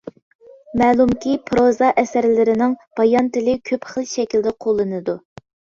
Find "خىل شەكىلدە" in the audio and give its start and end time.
3.95-4.59